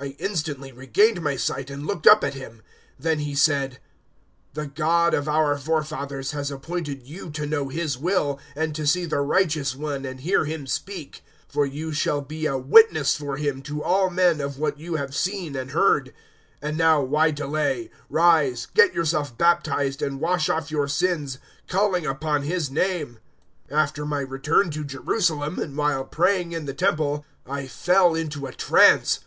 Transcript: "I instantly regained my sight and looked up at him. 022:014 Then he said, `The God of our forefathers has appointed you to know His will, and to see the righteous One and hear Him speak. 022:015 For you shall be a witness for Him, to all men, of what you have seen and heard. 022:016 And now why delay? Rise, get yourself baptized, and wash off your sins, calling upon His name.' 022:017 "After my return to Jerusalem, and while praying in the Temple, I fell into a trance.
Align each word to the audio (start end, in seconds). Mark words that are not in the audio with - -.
"I 0.00 0.16
instantly 0.18 0.72
regained 0.72 1.22
my 1.22 1.36
sight 1.36 1.70
and 1.70 1.86
looked 1.86 2.04
up 2.08 2.24
at 2.24 2.34
him. 2.34 2.56
022:014 3.00 3.02
Then 3.04 3.18
he 3.20 3.34
said, 3.36 3.78
`The 4.52 4.74
God 4.74 5.14
of 5.14 5.28
our 5.28 5.56
forefathers 5.58 6.32
has 6.32 6.50
appointed 6.50 7.04
you 7.06 7.30
to 7.30 7.46
know 7.46 7.68
His 7.68 7.96
will, 7.96 8.40
and 8.56 8.74
to 8.74 8.84
see 8.84 9.04
the 9.04 9.20
righteous 9.20 9.76
One 9.76 10.04
and 10.04 10.22
hear 10.22 10.44
Him 10.44 10.66
speak. 10.66 11.22
022:015 11.46 11.52
For 11.52 11.66
you 11.66 11.92
shall 11.92 12.20
be 12.20 12.46
a 12.46 12.58
witness 12.58 13.14
for 13.14 13.36
Him, 13.36 13.62
to 13.62 13.80
all 13.80 14.10
men, 14.10 14.40
of 14.40 14.58
what 14.58 14.80
you 14.80 14.96
have 14.96 15.14
seen 15.14 15.54
and 15.54 15.70
heard. 15.70 16.06
022:016 16.62 16.68
And 16.68 16.76
now 16.76 17.00
why 17.00 17.30
delay? 17.30 17.90
Rise, 18.08 18.66
get 18.74 18.92
yourself 18.92 19.38
baptized, 19.38 20.02
and 20.02 20.18
wash 20.18 20.48
off 20.48 20.72
your 20.72 20.88
sins, 20.88 21.38
calling 21.68 22.04
upon 22.04 22.42
His 22.42 22.72
name.' 22.72 23.20
022:017 23.70 23.78
"After 23.78 24.04
my 24.04 24.20
return 24.20 24.70
to 24.70 24.82
Jerusalem, 24.84 25.60
and 25.60 25.76
while 25.76 26.04
praying 26.06 26.50
in 26.50 26.64
the 26.66 26.74
Temple, 26.74 27.24
I 27.46 27.68
fell 27.68 28.16
into 28.16 28.48
a 28.48 28.52
trance. 28.52 29.20